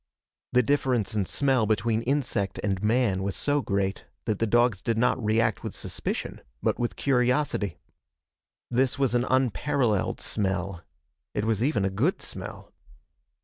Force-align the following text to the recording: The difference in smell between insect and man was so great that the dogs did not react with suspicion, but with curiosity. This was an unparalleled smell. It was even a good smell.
The 0.53 0.63
difference 0.63 1.13
in 1.13 1.25
smell 1.25 1.67
between 1.67 2.01
insect 2.01 2.59
and 2.63 2.81
man 2.81 3.21
was 3.21 3.35
so 3.35 3.61
great 3.61 4.05
that 4.25 4.39
the 4.39 4.47
dogs 4.47 4.81
did 4.81 4.97
not 4.97 5.23
react 5.23 5.61
with 5.61 5.75
suspicion, 5.75 6.41
but 6.63 6.79
with 6.79 6.95
curiosity. 6.95 7.77
This 8.71 8.97
was 8.97 9.13
an 9.13 9.25
unparalleled 9.29 10.19
smell. 10.19 10.81
It 11.35 11.45
was 11.45 11.61
even 11.61 11.85
a 11.85 11.91
good 11.91 12.19
smell. 12.23 12.73